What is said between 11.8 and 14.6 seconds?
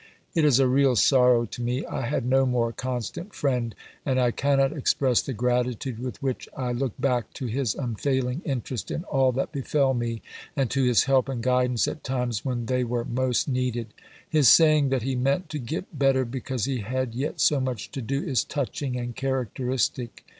at times when they were most needed. His